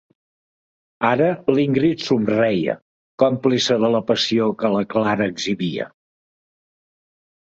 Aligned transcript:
Ara 1.09 1.25
l'Ingrid 1.57 2.01
somreia, 2.07 2.75
còmplice 3.25 3.77
de 3.85 3.93
la 3.97 4.03
passió 4.11 4.49
que 4.63 4.73
la 4.77 4.83
Clara 4.95 5.29
exhibia. 5.35 5.91